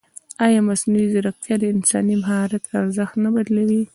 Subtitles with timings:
[0.45, 3.83] ایا مصنوعي ځیرکتیا د انساني مهارت ارزښت نه بدلوي؟